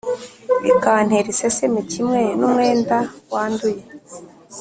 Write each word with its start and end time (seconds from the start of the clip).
ikantera 0.71 1.27
iseseme 1.33 1.81
kimwe 1.91 2.19
n’umwenda 2.39 2.97
wanduye, 3.33 3.83